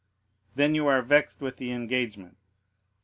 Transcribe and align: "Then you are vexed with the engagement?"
"Then 0.55 0.73
you 0.73 0.87
are 0.87 0.99
vexed 1.03 1.41
with 1.41 1.57
the 1.57 1.71
engagement?" 1.71 2.37